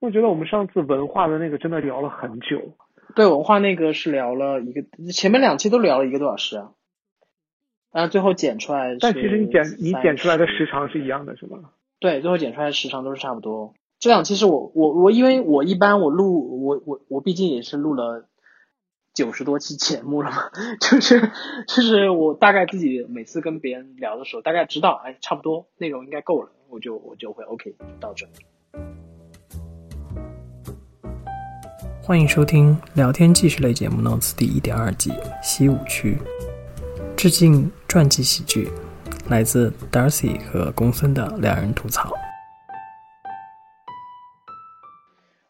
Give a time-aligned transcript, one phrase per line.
[0.00, 2.74] 我觉得我们上次文化的那个真的聊了很久。
[3.14, 6.72] 对，文化那个是聊了一个，前面两期都聊了一个多小时啊。
[7.92, 11.70] 然后最后剪出来，但其实你剪你剪出来的时长是一样的，是吗？
[11.98, 13.74] 对，最后剪出来的时长都是差不多。
[13.98, 18.28] 这两期是我我我，因为我一般我录我我我毕竟也是录了
[19.12, 21.20] 九十多期节目了嘛， 就是
[21.66, 28.26] 就是我大概自己每次跟别人聊的时候，大概知道哎差不多内容应该够了，我就我就会 OK 到这。
[32.10, 35.12] 欢迎收听聊天纪实类节目《Notes》第一点二季
[35.44, 36.18] 西五区，
[37.16, 38.68] 致敬传记喜剧，
[39.28, 42.12] 来自 Darcy 和公孙的两人吐槽。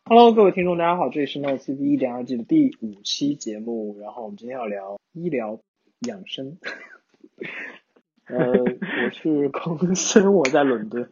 [0.04, 3.96] Hello，各位听众，大家好，这里是 Notes 第一点二季的第五期节目。
[3.98, 5.58] 然后我们今天要聊医疗
[6.00, 6.58] 养生。
[8.28, 11.08] 呃，我是公孙，我在伦敦。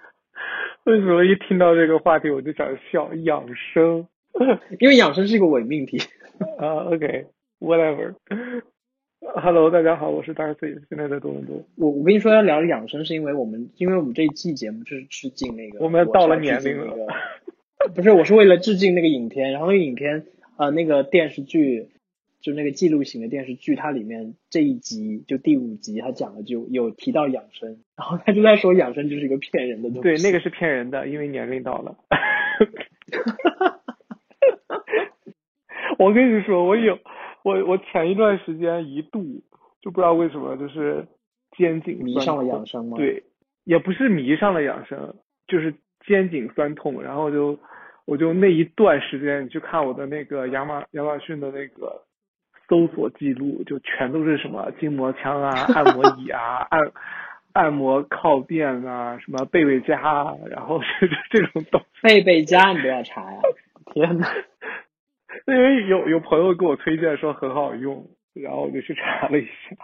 [0.84, 3.14] 为什么一听到这个话题我就想笑？
[3.14, 4.06] 养生。
[4.80, 5.98] 因为养生是一个伪命题
[6.58, 6.84] 啊。
[6.90, 8.14] OK，whatever。
[9.20, 11.64] Hello，大家好，我是 Darcy，现在在多伦多。
[11.76, 16.94] 我我跟你说要聊养生，是因为我们因为我们这一季节目就是致敬那个，我们到了年龄了。
[17.94, 20.26] 不是，我是为了致敬那个影片，然后那个影片
[20.58, 21.88] 呃那个电视剧
[22.40, 30.02] 就那个记录型的电视剧，它里面这一集就第五集，它讲的就有提到养生，然后他就在说养生就是一个骗人的东西。
[30.02, 31.96] 对，那个是骗人的，因为年龄到了。
[35.98, 36.98] 我跟你说，我有
[37.42, 39.22] 我我前一段时间一度
[39.80, 41.06] 就不知道为什么就是
[41.56, 42.96] 肩颈迷上了养生吗？
[42.96, 43.22] 对，
[43.64, 45.14] 也不是迷上了养生，
[45.46, 45.74] 就是
[46.06, 47.58] 肩颈酸痛，然后就
[48.04, 52.02] 我就那一段时间你去看我的那个亚马亚马逊的那个
[52.68, 56.92] 搜索记录，就全都是什么筋膜枪啊、按摩椅啊、按
[57.52, 61.86] 按摩靠垫啊、什么贝贝佳啊，然后是 这种东西。
[62.02, 63.38] 贝贝佳你都要查呀？
[63.94, 64.26] 天呐。
[65.46, 69.76] 因为有有朋友给我推荐说很好用，然后我就去查了一下。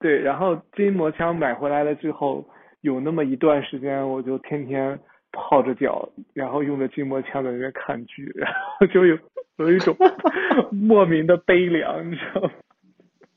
[0.00, 2.46] 对，然后筋膜枪买回来了之后，
[2.80, 4.98] 有那么一段时间，我就天天
[5.32, 9.18] 泡着脚，然后用着筋膜枪在那边看剧，然后就有
[9.58, 9.96] 有一种
[10.70, 12.50] 莫名的悲凉，你知道吗？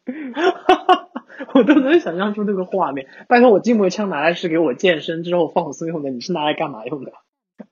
[1.53, 3.07] 我都能想象出那个画面。
[3.27, 7.11] 拜托，我筋膜枪拿来是给我健身之后放松用的，你是拿来干嘛用的？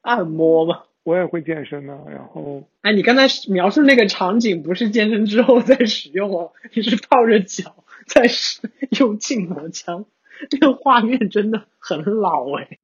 [0.02, 0.84] 按摩吗？
[1.06, 8.60] 我也会健身呢，然后，哎，你刚才描述那个场景不是健身之后再使用哦，你是泡着脚在使
[9.00, 10.06] 用筋膜枪，
[10.50, 12.80] 这个画面真的很老哎。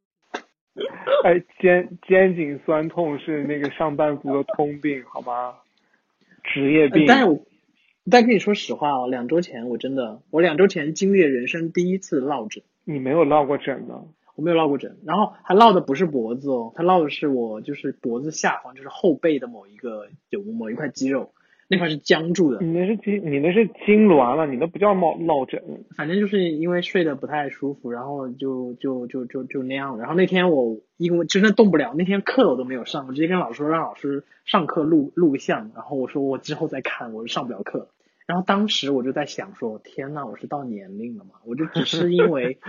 [1.25, 5.55] 哎，肩肩颈酸痛是那个上班族的通病，好吗？
[6.43, 7.05] 职业病。
[7.07, 7.41] 但是我，
[8.09, 12.63] 但跟你说实话哦，两周前我真的，我两周前经历了人生第一次落枕。
[12.85, 14.05] 你没有落过枕呢？
[14.35, 21.33] 我没有落过枕，然后他落的不是脖子哦，他落的是我就是脖子下方，就是后背的某一个有某一块肌肉，
[21.67, 22.59] 那块是僵住的。
[22.61, 25.61] 你那是筋，你那是痉挛了，你那不叫落落枕。
[25.97, 29.97] 反正就是因为睡得不太舒服，然后就就就就就那样。
[29.99, 37.89] 然后那天我因为真的动不了，那天课我都没有上，我直接跟老师说让老师上课录录像，然后我说我之后再看，我上不了课。
[38.27, 41.31] 然后当时我就在想说，天呐，我是到年龄了嘛？
[41.45, 42.59] 我就只是因为。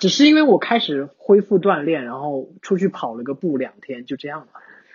[0.00, 4.46] 只是因为我开始恢复锻炼，然后出去跑了个步两天，就这样了。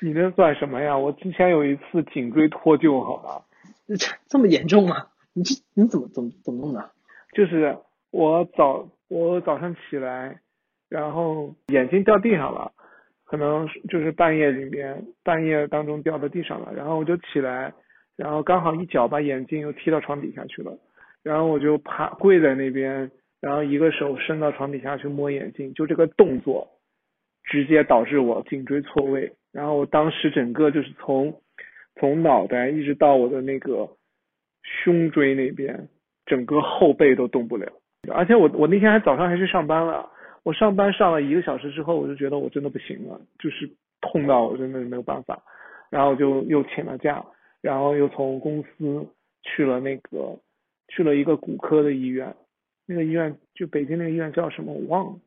[0.01, 0.97] 你那算什么呀？
[0.97, 3.44] 我之前有一次颈椎脱臼，好吗？
[3.88, 5.07] 这这么严重吗？
[5.33, 6.89] 你这你怎么怎么怎么弄的？
[7.33, 7.77] 就是
[8.09, 10.41] 我早我早上起来，
[10.89, 12.71] 然后眼睛掉地上了，
[13.25, 17.71] 可能就是半夜里面半夜当中掉到地上了，然后我就起来，
[18.15, 20.75] 然后刚好一脚把眼镜又踢到床底下去了，
[21.21, 23.11] 然后我就趴跪在那边。
[23.45, 26.67] 然后一个手伸到床底下去摸眼镜，就这个动作，
[27.44, 29.33] 直接导致我颈椎错位。
[29.51, 31.41] 然后我当时整个就是从
[32.00, 33.88] 从脑袋一直到我的那个
[34.63, 35.88] 胸椎那边，
[36.25, 37.72] 整个后背都动不了。
[38.11, 40.09] 而且我我那天还早上还去上班了，
[40.41, 43.69] 我上班上了一个小时之后，我就觉得我真的不行了，就是
[44.01, 45.44] 痛到我真的没有办法。
[45.92, 47.24] 然后就又请了假，
[47.62, 49.07] 然后又从公司
[49.44, 50.39] 去了那个
[50.88, 52.36] 去了一个骨科的医院。
[52.87, 55.19] 那个医院就北京那个医院叫什么我忘了，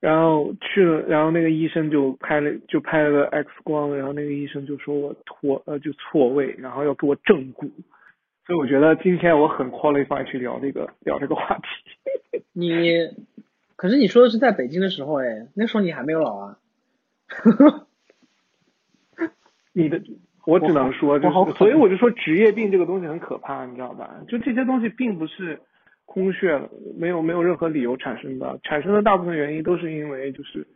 [0.00, 7.70] 然后去了，然后那个医生就拍了就拍了个 X 光，然后那个医生就说我脱呃就错位，然后要给我正骨，
[8.46, 12.42] 所以我觉得今天我很 qualified 去聊这个聊这个话题。
[12.52, 12.90] 你
[13.76, 16.58] 可是你说的是在北京的时候哎，那时候你还没有老啊。
[19.72, 20.02] 你的
[20.46, 24.20] 我只能说就是，所以我就说职业病这个东西很可怕，你知道吧？
[24.26, 25.60] 就这些东西并不是。
[26.10, 26.58] 空穴
[26.96, 30.66] 没有没有任何理由产生的，产生的大部分原因都是因为就是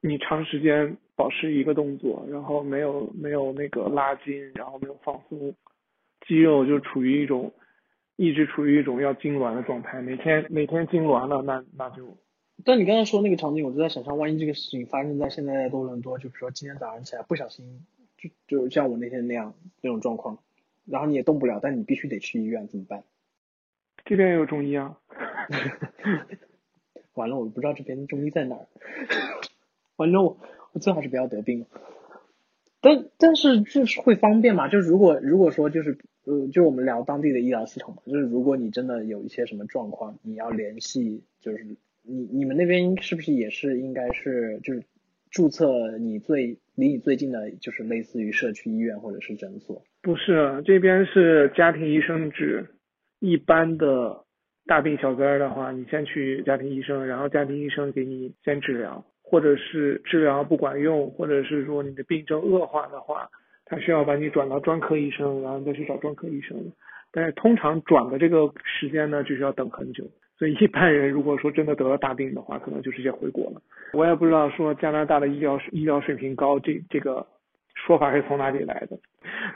[0.00, 5.54] 你长时间保持一个动作，然后没有没有那个拉筋，然后没有放松，
[6.26, 7.52] 肌肉就处于一种
[8.16, 12.18] 一直处于一种要痉挛的状态，每天每天痉挛了，那那就
[12.64, 17.86] 但你刚才说那个场景，我就在想象，万一这个事情发生在现在的多伦多，就比如说今天早上起来不小心，
[18.18, 20.40] 就就像我那天那样那种状况，
[20.84, 23.04] 然后你也动不了，但你必须得去医院，怎么办？
[24.04, 24.98] 这边也有中医啊。
[27.14, 28.66] 完了，我不知道这边的中医在哪儿。
[29.96, 30.38] 完了，我
[30.72, 31.66] 我最好是不要得病。
[32.80, 34.68] 但但是就是会方便嘛？
[34.68, 41.64] 就是如果如果说就是呃，就我们聊当地的医疗系统嘛，就是如果你真的有一些什么状况，你要联系，就是
[42.02, 44.82] 你你们那边是不是也是应该是就是
[45.30, 49.82] 注册你最离你最近的，就是类似于社区医院或者是诊所？
[50.02, 52.66] 不是，这边是家庭医生制，
[53.20, 54.24] 一般的
[54.66, 63.28] 大病小灾的话，你先去家庭医生，然后家庭医生给你先治疗，或者是治疗不管用，或者是说你的病症恶化的话，
[63.66, 66.56] 他需要把你转到专科医生，然后再去找专科医生。
[67.12, 70.04] 但是通常转的这个时间呢，就是要等很久。
[70.36, 73.62] 所以一般人如果说真的得了大病的话，可能就直接回国了。
[73.92, 77.24] 我也不知道说加拿大的医疗医疗水平高这这个
[77.74, 78.98] 说法是从哪里来的，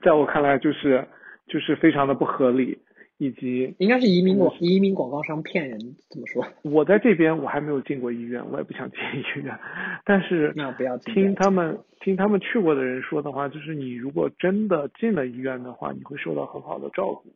[0.02, 1.05] 在我看来就是
[1.49, 2.78] 就是非常的不合理，
[3.19, 6.47] 以及应该是移民广移民广告商骗人，怎么说？
[6.62, 9.59] 我在这边我还没有进过医院，我也不想进医院，
[10.05, 17.35] 但是那不要进听他们听他们去过的人说的话，就是你如果真的进了医院的话，你会受到很好的照顾，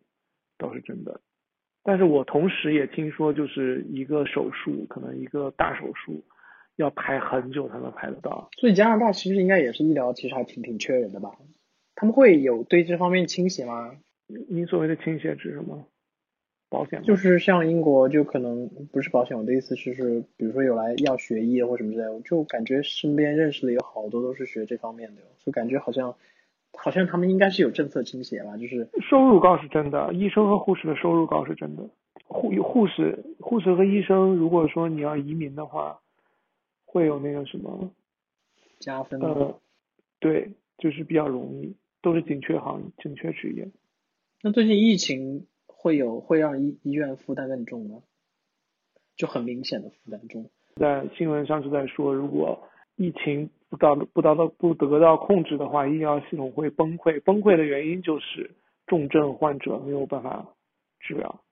[0.56, 1.20] 倒是真的。
[1.82, 6.22] 但是我同时也听说，就是一个手术，可能一个大手术
[6.76, 8.50] 要排很久才能排得到。
[8.56, 11.30] 所以加拿大其实应该也是医疗其实还挺挺缺人的吧？
[11.96, 13.96] 他们会有对这方面倾斜吗？
[14.48, 15.86] 你所谓的倾斜指什么？
[16.68, 17.02] 保险？
[17.02, 26.16] 就是像英国，就可能不是保险，我的意思是是，比如说有来要学医或什么之类的，我就感觉身边认识的有好多都是学这方面的，就感觉好像
[26.72, 31.82] 好像他们应该是有政策倾斜吧，就是收入高是真的，医生和护士的收入高是真的。
[32.26, 36.00] 护护士护士和医生，如果说你要移民的话，
[36.86, 37.90] 会有那个什么
[38.78, 39.60] 加分呃，
[40.18, 43.68] 对，就是比较容易，都是紧缺行紧缺职业。
[44.44, 48.02] 那最近疫情会有会让医医院负担更重吗？
[49.16, 50.50] 就很明显的负担重。
[50.74, 57.22] 在新闻上是在说，如果疫情不到不到到不得到控制的话，医疗系统会崩溃。
[57.22, 58.50] 崩溃的原因就是
[58.86, 60.54] 重症患者没有办法
[60.98, 61.44] 治疗，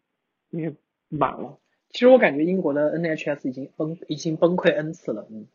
[0.51, 0.75] 因为
[1.09, 1.59] 满了。
[1.91, 5.47] 其实我感觉英国的 NHS 已经崩已经崩溃 n 次了，嗯。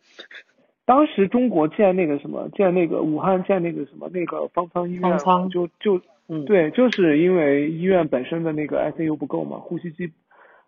[0.86, 10.12] 当时中国建那个什么，建那个武汉建那个什么那个方舱医院，方舱就就嗯，对，就是因为医院本身的那个 ICU 不够嘛，呼吸机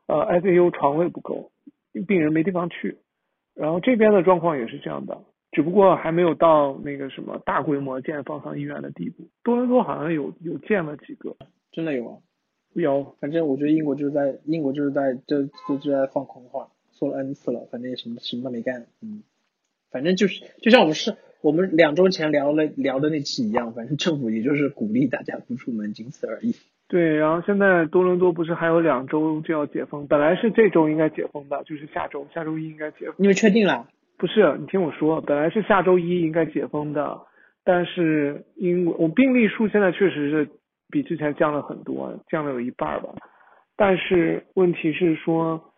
[0.07, 1.51] 呃 ICU 床位不够，
[2.07, 2.97] 病人没地方去。
[3.55, 5.19] 然后这边的状况也是这样的，
[5.51, 9.27] 只不过还没有到那个什么大规模建方舱医院的地步。
[9.43, 11.35] 多伦多好像有有建了几个，
[11.71, 12.17] 真的有啊。
[12.73, 19.23] 有反正我觉得英国就是在英国就是在就就就在放空话，说了 n 次了，反正也什么什么都没干，嗯。
[19.97, 26.53] 反正就是就像我们是我们两周前聊了聊的那期一样，反正政府也就是鼓励大家不出门，仅此而已。
[26.87, 33.15] 对，然后现在多伦多不是还有两周就要解封，本来是这周应该解封的，就是下周下周一应该解封。
[33.17, 33.87] 你们确定了？
[34.19, 37.21] 不是，你听我说，本来是下周一应该解封的，
[37.63, 40.47] 但是因为我病例数现在确实是
[40.91, 43.09] 比之前降了很多，降了有一半吧。
[43.75, 45.73] 但是问题是说，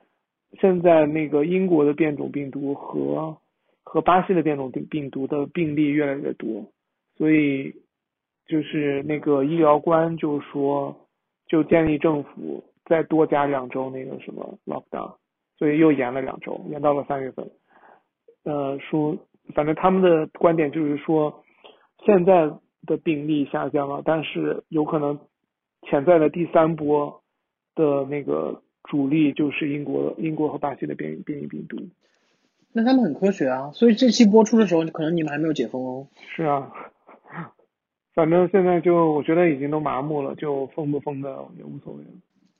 [0.59, 3.37] 现在那个英国的变种病毒和
[3.83, 6.71] 和巴西的变种病病毒的病例越来越多，
[7.17, 7.73] 所以
[8.45, 11.07] 就是那个医疗官就说，
[11.47, 15.15] 就建议政府再多加两周那个什么 lockdown，
[15.57, 17.49] 所以又延了两周，延到了三月份。
[18.43, 19.17] 呃，说
[19.53, 21.43] 反正他们的观点就是说，
[22.05, 22.51] 现在
[22.85, 25.19] 的病例下降了，但是有可能
[25.83, 27.21] 潜在的第三波
[27.75, 31.77] 的那个主力就是英国英国和巴西的变异变异病毒。
[32.71, 36.07] 那他们很科学啊，所以这期播出的时候，可能你们还没有解封哦。
[36.35, 36.71] 是啊，
[38.13, 42.11] 反正现在就我觉得已经都麻木了，就封不封的也无所谓了。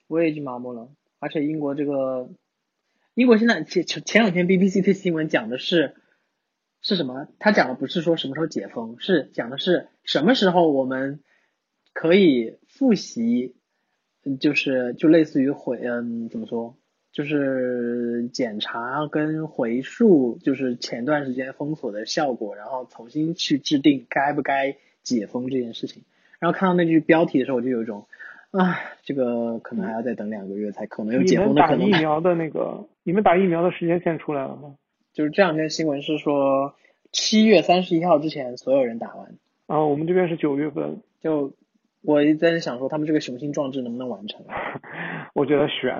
[0.07, 0.89] 我也已经麻木了，
[1.19, 2.29] 而且英国这个，
[3.13, 5.95] 英国现在前前前两天 BBC 的新闻讲的是
[6.81, 7.27] 是什么？
[7.37, 11.19] 他讲的不是说什么时候解封，是讲的是什么时候我们
[11.93, 13.55] 可以复习，
[14.25, 16.78] 嗯就是就类似于回嗯怎么说？
[17.19, 26.03] 就是检查跟回溯，就是前段时间封锁的效果，然后重新去制定该不该解封这件事情。
[26.39, 28.05] 然后看到那句标题的时候，我就有一种，
[28.51, 31.85] 啊，这个可能还要再等两个月才可能有解封的可能。
[31.85, 34.75] 疫苗的那个，你们打疫苗的时间线出来了吗？
[35.11, 36.73] 就是这两天新闻是说，
[37.11, 39.35] 七月三十一号之前所有人打完。
[39.67, 41.01] 啊，我们这边是九月份。
[41.19, 41.51] 就
[42.01, 44.45] 我一直在想说，他们这个雄心壮志能不能完成？
[45.35, 45.93] 我觉得悬。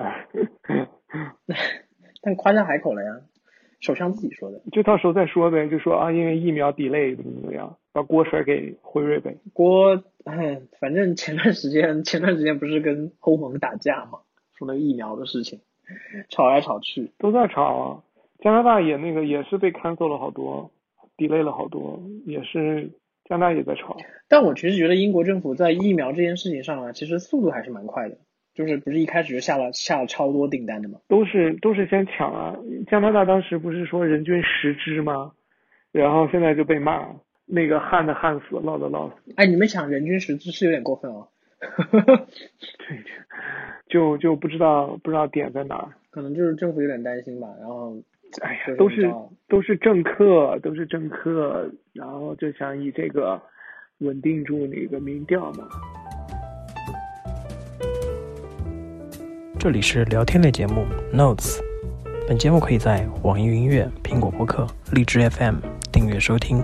[2.22, 3.20] 但夸下海口了呀，
[3.80, 4.60] 首相自己说的。
[4.72, 9.36] 就到时候再说呗，就说啊，因为疫苗 delay 怎么怎么样，把锅甩给辉瑞呗。
[9.52, 14.20] 锅，哎，反正前段时间前段时间不是跟欧盟打架嘛，
[14.56, 15.60] 说那个疫苗的事情，
[16.28, 17.10] 吵来吵去。
[17.18, 18.02] 都在吵啊，
[18.40, 20.70] 加拿大也那个也是被 cancel 了好多
[21.16, 22.90] ，delay 了好多，也是
[23.24, 23.96] 加拿大也在吵。
[24.28, 28.18] 但我其实觉得英国政府在疫苗这件事情上啊，其实速度还是蛮快的。
[28.60, 30.98] 就是不是一开始就下了下了超多订单的吗？
[31.08, 32.54] 都是都是先抢啊！
[32.90, 35.32] 加拿大当时不是说人均十只吗？
[35.92, 37.08] 然后现在就被骂，
[37.46, 39.32] 那个旱的旱死，涝的涝死。
[39.36, 41.28] 哎，你们抢人均十只是有点过分哦。
[41.88, 43.02] 对，
[43.88, 45.94] 就就不知道不知道点在哪。
[46.10, 47.48] 可能就是政府有点担心吧。
[47.58, 47.96] 然后，
[48.42, 49.10] 哎呀，都是
[49.48, 53.40] 都是政客，都是政客，然后就想以这个
[54.00, 55.66] 稳定住那个民调嘛。
[59.62, 61.60] 这里是聊天类节目 Notes，
[62.26, 65.56] 本节目可以在网易云音乐、苹果播客、荔枝 FM
[65.92, 66.62] 订阅收听。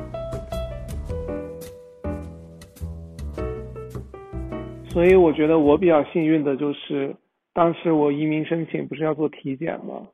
[4.89, 7.15] 所以我觉得我比较幸运的就是，
[7.53, 10.09] 当时我移民申请不是要做体检吗？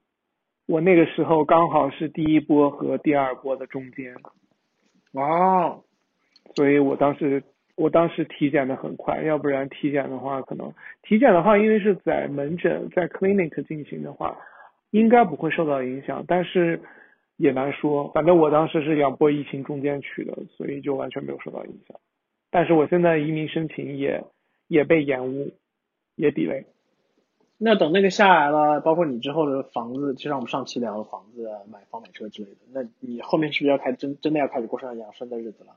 [0.67, 4.13] 我那个时候刚好是第一波和第二波的中间。
[5.13, 5.79] 哇！
[6.57, 7.45] 所以我当时。
[7.75, 14.39] 我当时体检的很快，要不然体检的话，可能体检的话，因为是在门诊在 clinic 进行的话，
[14.91, 16.81] 应该不会受到影响，但是
[17.37, 18.11] 也难说。
[18.13, 21.99] 反正我当时是两波疫情中间去的，所以就完全没有受到影响。
[22.51, 24.23] 但是我现在移民申请也
[24.69, 25.53] 也被延误，
[26.15, 26.67] 也 delay。
[27.57, 35.77] 那等那个下来了，包括你之后的房子，就像我们上期聊的房子、买房、买车之类的，那你后面是不是要开真真的要开始过上养生的日子了？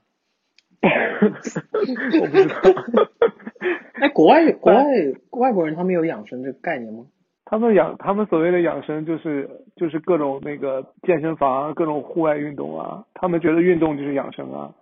[2.21, 2.55] 我不知道。
[4.01, 4.83] 哎，国外国外
[5.31, 7.05] 外国人他们有养生这个概念吗？
[7.45, 14.73] 他们养他们所谓的养生就是就是各种那个健身房各种户外运动啊，他们觉得运动就是养生啊，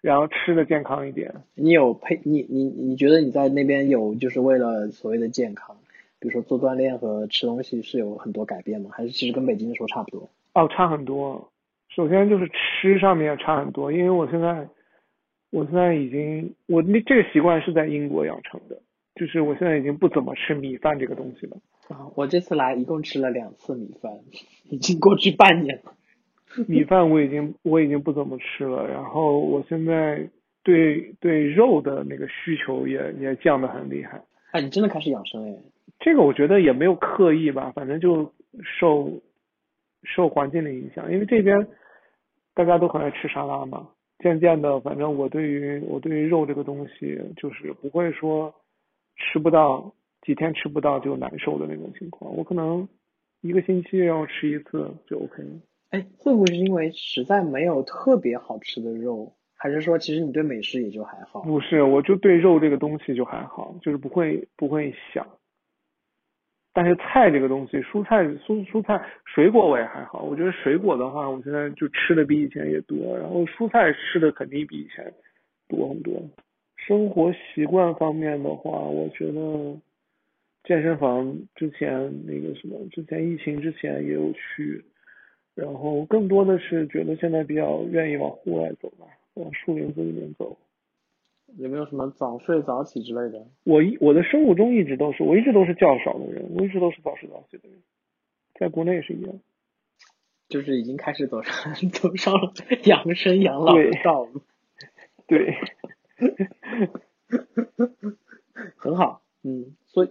[0.00, 1.34] 然后吃的健康一点。
[1.54, 5.76] 你有配你你你觉得你在那边有就是为了所谓的健康，
[6.20, 8.90] 比如说做锻炼和吃东西是有很多改变吗？
[8.92, 10.30] 还是其实跟北京的时候差不多？
[10.54, 11.50] 哦，差很多。
[11.94, 14.66] 首先就是吃上面差很多，因为我现在。
[15.54, 18.82] 我现在已经，我那这个习惯是在英国养成的，
[19.14, 21.56] 就是我现在已经不怎么吃米饭这个东西了。
[21.88, 24.12] 啊，我这次来一共吃了两次米饭，
[24.68, 25.94] 已经过去半年了。
[26.66, 30.28] 米饭我已经我已经不怎么吃了，然后我现在
[30.64, 34.22] 对对肉的那个需求也也降得很厉害。
[34.50, 35.56] 哎，你真的开始养生哎？
[36.00, 38.32] 这个我觉得也没有刻意吧，反正就
[38.62, 39.20] 受
[40.02, 41.68] 受环境的影响，因为这边
[42.54, 43.90] 大家都很爱吃沙拉嘛。
[44.24, 48.54] 渐渐的，反正我对于我对于肉这个东西，就是不会说
[49.16, 52.34] 吃不到几天吃不到就难受的那种情况。
[52.34, 52.88] 我可能
[53.42, 55.60] 一个星期要吃一次就 OK 了。
[55.90, 61.42] 哎，会不会是因为实在没有特别好吃的肉，还是说其实你对美食也就还好？
[61.42, 65.26] 不是，我就对肉这个东西就还好，就是不会不会想。
[66.74, 70.24] 但是菜这个东西，蔬菜、蔬蔬菜、水果我也还好。
[70.24, 75.14] 我觉得水果的话，我现在就吃的比以前也多，然后蔬菜吃的肯定比以前
[75.68, 76.20] 多很多。
[76.76, 79.78] 生活习惯方面的话，我觉得
[80.64, 84.84] 健身房之前那个什么，之前疫情之前也有去，
[85.54, 90.58] 然后更多的是觉得现在比较愿意往户外走吧，往树林子里面走。
[91.58, 93.46] 有没有什么早睡早起之类的？
[93.64, 97.78] 我一我的生物钟一直都是，我一直都是较少的人，我一直都是早睡早起的人，
[98.58, 99.34] 在国内也是一样。
[100.48, 102.52] 就是已经开始走上 走上了
[102.84, 104.42] 养生养老的道路。
[105.26, 105.54] 对。
[108.76, 110.10] 很好，嗯，所以，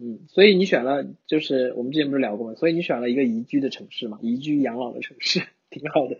[0.00, 2.54] 嗯，所以你选了，就是我们之前不是聊过吗？
[2.54, 6.18] 所以你选了一个宜居的城市嘛，宜居养老的城市，挺好的。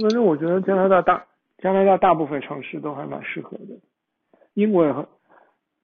[0.00, 1.26] 反正我觉得加拿大大
[1.58, 3.78] 加拿大大部分城市都还蛮适合的。
[4.54, 5.06] 英国也很，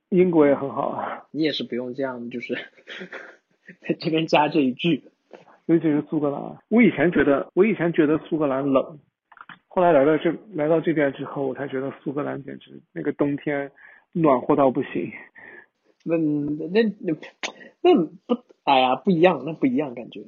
[0.08, 1.26] 英国也很好啊。
[1.30, 2.54] 你也是不用这样，就是
[3.86, 5.04] 在这边加这一句。
[5.66, 8.98] 尤其是苏格兰，我以前觉得，我以前觉得苏格兰冷，
[9.68, 13.70] 后来来到这来到这边之后，我才觉得苏格兰简直那个冬天
[14.12, 15.12] 暖和到不行。
[16.02, 17.14] 那那那
[17.82, 17.94] 那
[18.26, 20.24] 不，哎呀，不一样，那不一样感觉。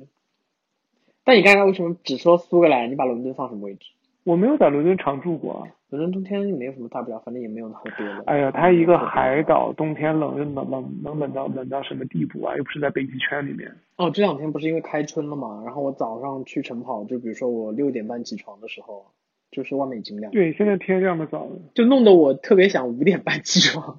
[1.24, 2.90] 但你刚刚为什么只说苏格兰？
[2.90, 3.90] 你把伦敦放什么位置？
[4.24, 5.68] 我没有在伦敦常住过啊。
[5.90, 8.22] 伦敦冬天没有什么大不了，反正也没有特别冷。
[8.26, 12.56] 哎呀，它一个海岛，冬天冷就冷冷能冷到冷到什么地步啊？
[12.56, 13.70] 又不是在北极圈里面。
[13.96, 15.62] 哦，这两天不是因为开春了嘛？
[15.64, 19.04] 然后我早上去晨跑，就比如说我六点半起床的时候，
[19.50, 21.50] 就是外面已经亮，对，现在天亮的早了。
[21.74, 23.98] 就弄得我特别想五点半起床，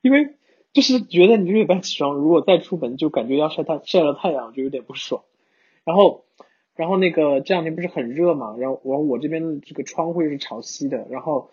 [0.00, 0.36] 因为
[0.72, 5.22] 就是觉得你六点半起床，如果再出门就感觉要晒太晒了太阳，就有点不爽。
[5.84, 6.22] 然后，
[6.74, 11.50] 然后那个这两天不是很热嘛，然后我我这边的这个窗户又是朝西的，然后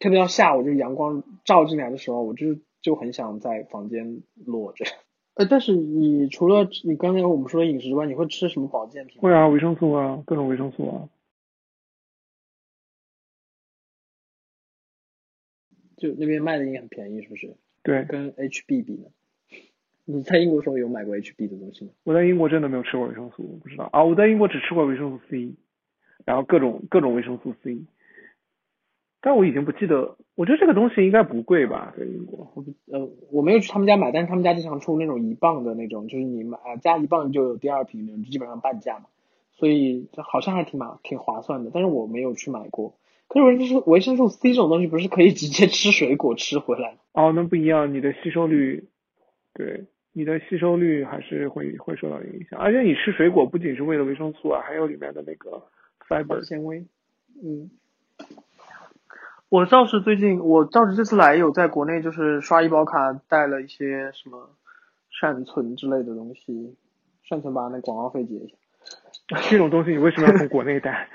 [0.00, 4.84] 特别到下午就是阳光照进来的时候，我就就很想在房间裸着。
[5.34, 9.20] 呃，但是你除了你刚才我们说的饮食之外，你会吃什么保健品？
[9.20, 11.08] 会啊，维生素啊，各种维生素啊。
[15.96, 17.56] 就那边卖的应该很便宜，是不是？
[17.84, 19.08] 对，跟 HB 比呢？
[20.10, 21.90] 你在英国时候有买过 HB 的东西吗？
[22.04, 24.02] 我在英国真的没有吃过维生素，我不知道啊。
[24.02, 25.54] 我在英国只吃过维生素 C，
[26.24, 27.82] 然后各种各种维生素 C，
[29.20, 30.16] 但我已经不记得。
[30.34, 32.50] 我觉得这个东西应该不贵吧，在英国。
[32.54, 39.06] 我不呃，我没有去他们家买，但是他们家经常出那种一磅的那种，就是你买加一磅就有第二瓶那种，基本上半价嘛。
[39.52, 42.94] 所以好像还挺蛮挺划算的，但是我没有去买过。
[43.26, 46.96] 可是维生素维生素 C 这种东西不是可以直接吃水果吃回来？
[47.12, 48.88] 哦，那不一样，你的吸收率，
[49.52, 49.84] 对，
[50.18, 52.58] 你的吸收率还是会会受到影响。
[52.58, 55.62] 而且你吃水果不仅是为了维生素啊，还有里面的那个
[56.08, 56.84] fiber 纤维。
[57.40, 57.70] 嗯，
[59.48, 64.50] 我倒是最近，我倒是这次来有在国内就是刷医保卡带了一些什么
[65.08, 66.74] 善存之类的东西，
[67.22, 68.56] 善存把那广告费结一下。
[69.48, 71.08] 这种东西你为什么要从国内带？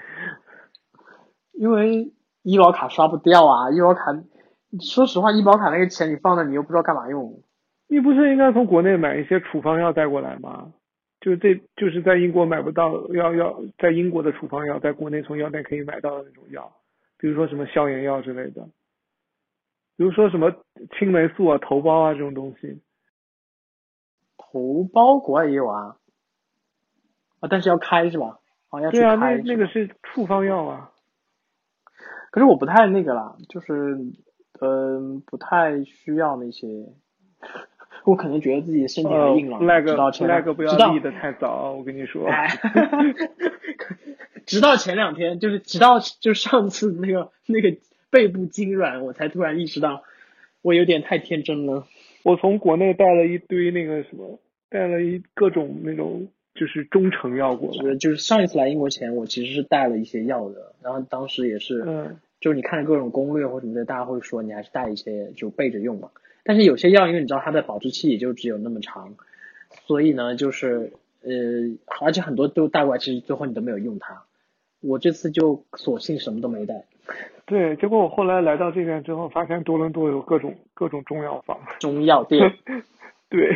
[1.51, 4.13] 因为医保卡刷不掉啊，医保卡，
[4.79, 7.41] 说实话，医保卡那个钱你放那，你又不知道干嘛用。
[7.93, 10.73] 你不是应该从国内买一些处方药带过来吗？
[11.21, 16.75] 就这就是在英国买不到，要要在英国的处方药，在国内从药店可以买到的那种药，
[17.17, 18.67] 比如说什么消炎药之类的，
[19.95, 20.51] 比如说什么
[20.97, 22.81] 青霉素啊、头孢啊这种东西。
[24.37, 25.97] 头孢国外也有啊，
[27.39, 28.39] 啊，但是要开是吧？
[28.69, 29.03] 啊，要去开。
[29.03, 30.91] 对啊，那那个是处方药啊。
[32.31, 33.97] 可是我不太那个啦，就是，
[34.59, 36.67] 嗯，不太需要那些，
[38.05, 42.27] 我可能觉得自己身体还硬朗，直到前两，不要立的太早，我跟你说。
[44.45, 47.77] 直到前两天，就是直到就上次那个那个
[48.09, 50.03] 背部痉挛，我才突然意识到，
[50.61, 51.85] 我有点太天真了。
[52.23, 54.39] 我从国内带了一堆那个什么，
[54.69, 56.27] 带了一各种那种。
[56.55, 66.11] 就是中成药过来，就是上一次来英国前，我其实是带了一些药的，然后当时也是，嗯，就是你看各种攻略或什么的，大家会说你还是带一些就备着用嘛。
[66.43, 69.15] 但是有些药，因为你知道它的保质期也就只有那么长，
[69.85, 71.31] 所以呢，就是呃，
[72.01, 74.23] 而且很多都带过来，其实最后你都没有用它。
[74.81, 76.85] 我这次就索性什么都没带。
[77.45, 82.53] 对，结果我后来来到这边之后，发现多伦多有各种各种中药房、中药店。
[83.29, 83.49] 对，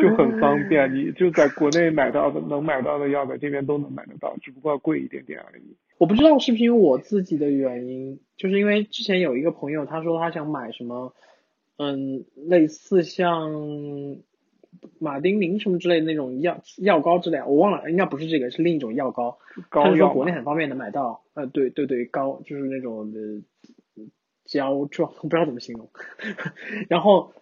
[0.00, 5.74] 就很方便，你就在国内买到的能买到的药，在这边都能买得到，只不过贵一点点而已。
[5.98, 11.12] 我不知道是不是因为我自己的原因，就是因为之前有一个朋友，他说他想买什么，
[11.82, 13.50] 嗯，类似像
[14.98, 19.38] 马丁啉什么之类的那种药药膏之类，我忘了，应该不是这个，是另一种药膏。
[19.70, 20.12] 膏药。
[20.12, 23.18] 国内很方便能买到，呃，对对对，膏就是那种的
[24.44, 25.88] 胶状，不知道怎么形容，
[26.88, 27.32] 然后。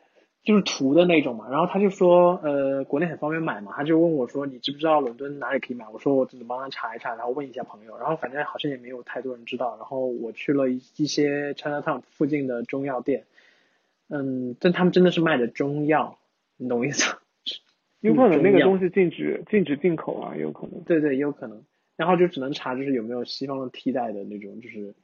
[0.44, 5.84] 就是涂的那种嘛，然后他就说，呃，国内很方便买嘛，他就问我说，你知不知道伦敦哪里可以买？
[5.92, 13.24] 我说我只能帮他查一查，然后问一下朋友，然后反正好像也没有太多人知道，然后我去了一一些 Chinatown 附近的中药店，
[14.08, 16.18] 嗯，但他们真的是卖的中药，
[16.56, 17.16] 你懂我意思？
[18.00, 20.82] 有可能那个东西禁止禁止进口啊，有可能。
[20.84, 21.64] 对对，有可能，
[21.96, 24.94] 然后就只能查就是有没有西方的替代的那种，就是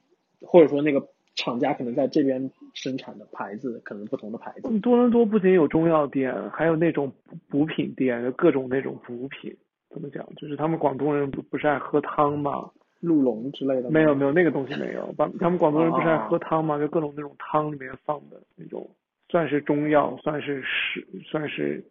[0.41, 1.07] 或者说那个。
[1.37, 4.79] 厂家可能在这边生产的牌子，可能不同的牌子。
[4.79, 7.11] 多伦多不仅有中药店，还有那种
[7.49, 9.53] 补品店，各种那种补品。
[9.89, 10.25] 怎么讲？
[10.37, 12.71] 就是他们广东人不不是爱喝汤吗？
[13.05, 13.89] 鹿茸之类的。
[13.91, 15.11] 没有没有那个东西没有。
[15.17, 16.77] 把他们广东人不是爱喝汤吗？
[16.79, 18.89] 就各种那种汤里面放的那种，
[19.29, 21.83] 算是中药，算是食，算是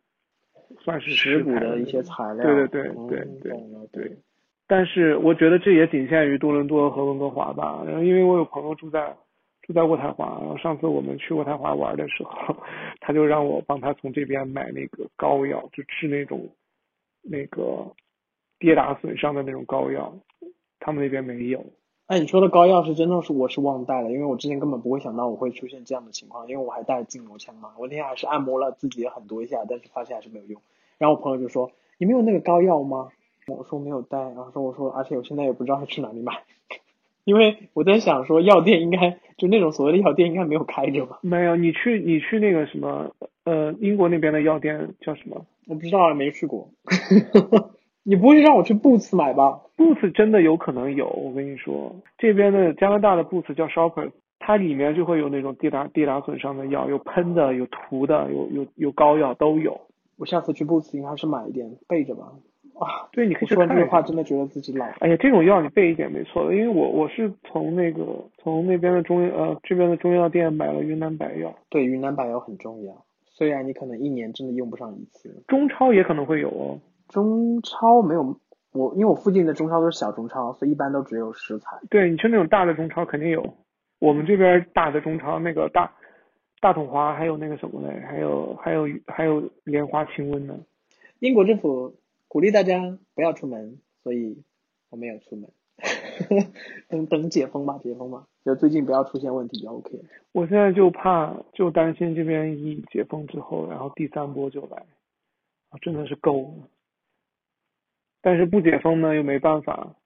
[0.80, 2.44] 算是食补的一些材料。
[2.44, 4.18] 对对对对对对。
[4.66, 7.82] 但是我觉得这也仅限于多伦多和温哥华吧。
[7.86, 9.14] 然后因为我有朋友住在。
[9.66, 12.54] 住在渥太华，然后上次我们去渥太华玩的时候，
[13.00, 16.46] 他就让我帮他从这边买那个膏药，就治那种
[17.22, 17.90] 那个
[18.58, 20.14] 跌打损伤的那种膏药，
[20.84, 21.64] 他们那边没有。
[22.06, 27.70] 哎，你说的膏药是真的是我是忘带了，因为我之前根本不会想到我会出现这样的情况，因为我还带筋膜枪嘛。
[27.78, 30.60] 我那天还是按摩了自己很多一下，但是发现还是没有用。
[30.98, 33.08] 然后我朋友就说：“你没有那个膏药吗？”
[33.48, 36.42] 我说没有带，然后说我说而且我现在也不知道去哪里买。
[37.24, 41.20] 因为我在想说，药店应该就那种所谓的药店应该没有开着吧？
[41.22, 43.12] 没有，你去你去那个什么
[43.44, 45.46] 呃英国那边的药店叫什么？
[45.66, 46.68] 我不知道，没去过。
[48.04, 49.62] 你不会让我去 Boots 买吧？
[49.76, 59.80] Boots 真的有可能有，我跟你说，这边的加拿大的 Boots 叫 Shopper，它里面就会有那种跌打跌打损伤的药，有喷的，有涂的，有有有膏药都有。
[60.16, 62.32] 我下次去 Boots 应该是买一点备着吧。
[62.74, 63.76] 啊，对，你可以说完这。
[63.76, 64.84] 句话真的觉得自己老。
[64.98, 68.04] 哎呀，这种药你备一点没错的，因为我我是从那个
[68.38, 72.92] 从那边的中呃这边的中药店买了云南白药，对，云南白药很重要，
[73.26, 75.44] 虽然你可能一年真的用不上一次。
[75.46, 76.80] 中超也可能会有哦。
[77.08, 78.36] 中超没有，
[78.74, 81.78] 我因为我附近的中超都是小中超，所以一般都只有食材。
[81.88, 83.56] 对你去那种大的中超肯定有，
[84.00, 85.94] 我们这边大的中超那个大
[86.60, 90.58] 大统华还有那个什么嘞，还有还有还有莲花清瘟呢。
[91.20, 91.94] 英国政府
[92.26, 94.42] 鼓励大家不要出门，所以
[94.90, 95.48] 我没有出门。
[96.88, 100.02] 等等解封吧，解封吧，就最近不要出现问题就 OK。
[100.32, 104.84] 我现在就怕就担心这边一解封之后，然后第三波就来，
[105.70, 106.68] 啊真的是够了。
[108.24, 109.96] 但是不解封呢又没办法，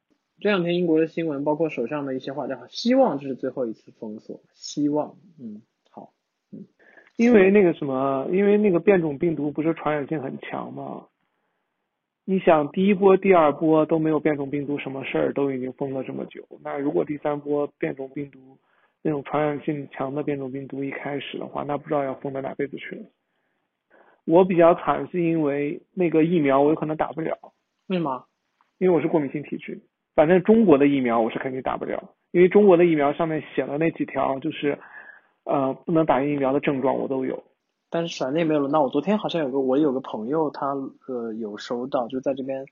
[0.40, 6.10] 这两天英国的新闻，包括首相的一些话，叫希望这是最后一次封锁，希望，嗯，好，
[6.50, 6.66] 嗯
[7.16, 11.06] 因为那个什么，因为那个变种病毒不是传染性很强吗？
[12.24, 18.58] 你想第一波、第二波都没有变种病毒什么事儿，都已经封了这么久，那如果第三波变种病毒
[19.00, 23.02] 那种传染性强的变种病毒一开始的话，那不知道要封到哪辈子去了。
[24.24, 27.38] 我比较惨是因为那个疫苗我有可能打不了，
[27.88, 28.26] 为什么？
[28.78, 29.82] 因为我是过敏性体质。
[30.14, 34.78] 反正中国的疫苗我是肯定打不了，因为中国的疫苗上面写了那几条，就是
[35.44, 37.44] 呃不能打疫苗的症状我都有。
[37.88, 38.90] 但是甩内没有轮到我。
[38.90, 40.74] 昨天好像有个我有个朋友，他
[41.06, 42.66] 呃有收到，就在这边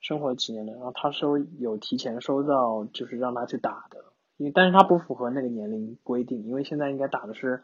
[0.00, 4.04] 生活几年了，然后他说有提前收到，就是让他去打的，
[4.36, 7.62] 因为但是他不符合那个年龄规定，因为现在应该打的是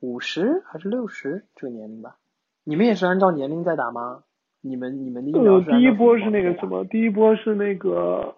[0.00, 2.16] 五十还是六十这个年龄吧？
[2.64, 4.22] 你们也是按照年龄在打吗？
[4.62, 8.34] 你们你们的疫苗呃，是第一波是那个什么，第一波是那个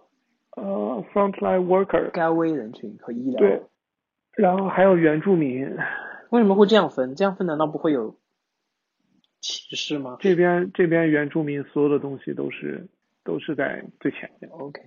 [0.57, 3.39] 呃 frontline worker，高危人群和医疗。
[3.39, 3.63] 对，
[4.33, 5.77] 然后还有原住民，
[6.31, 7.15] 为什么会这样分？
[7.15, 8.17] 这样分难道不会有
[9.41, 12.89] 歧视吗这边这边原住民所有的东西都是
[13.23, 14.51] 都是在最前面。
[14.51, 14.81] ？OK，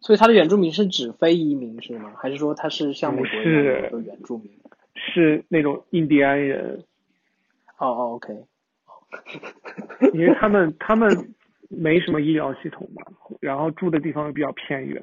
[0.00, 2.14] 所以他的原住民是指非移民是吗？
[2.16, 4.50] 还是说他是像美国一样不是有一个原住民？
[4.94, 6.84] 是那种印第安人，
[7.78, 8.44] 哦哦，OK，
[10.14, 11.34] 因为他们他们
[11.68, 13.02] 没什么医疗系统嘛，
[13.40, 15.02] 然后住的地方又比较偏远，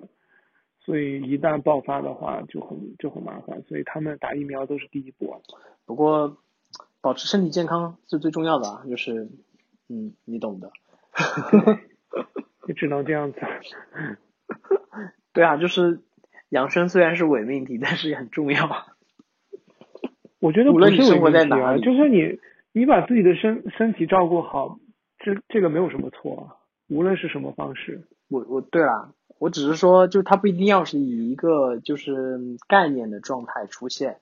[0.79, 5.41] 所以一旦爆发的话就很就很麻烦，所以他们打疫苗都是第一波。
[5.85, 6.37] 不过
[7.01, 9.29] 保持身体健康是最重要的啊，就是
[9.89, 10.71] 嗯，你懂的。
[12.67, 13.39] 也只能这样子。
[15.31, 16.01] 对啊，就是
[16.49, 18.87] 养生虽然是伪命题，但是也很重要。
[20.39, 22.39] 我觉得不是无论你生活伪命题啊，在哪里就是你
[22.77, 24.77] 你把自己的身身体照顾好，
[25.17, 26.55] 这这个没有什么错啊，
[26.87, 28.07] 无论是什么方式。
[28.29, 34.19] 我我对啦，我只是说，就它不一定要是以一个就是概念的状态出现，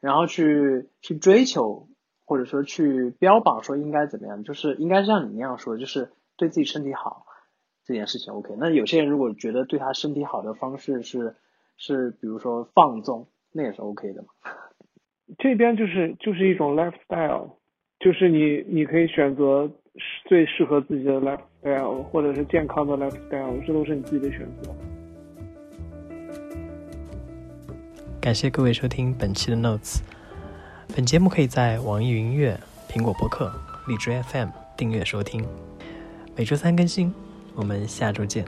[0.00, 1.88] 然后去去追求，
[2.24, 7.26] 或者说去标榜说应该怎么样，就是应该像你那样说，就是对自己身体好
[7.84, 8.54] 这件事情 OK。
[8.58, 11.36] 那有些人如果觉得对他身体好的方式是
[11.76, 14.28] 是比如说放纵，那也是 OK 的嘛。
[15.36, 17.57] 这边就是就是一种 lifestyle，
[18.00, 19.68] 就是你你可以选择
[20.26, 24.72] 最适合自己的 lifestyle，或者是健康的 lifestyle，这都是你自己的选择。
[28.20, 30.00] 感谢各位收听本期的 Notes。
[30.94, 32.58] 本节目可以在网易云音乐、
[32.88, 33.52] 苹果播客、
[33.88, 35.44] 荔枝 FM 订阅收听，
[36.36, 37.12] 每周三更新。
[37.56, 38.44] 我们下周见。